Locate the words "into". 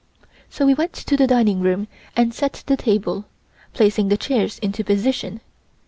4.57-4.83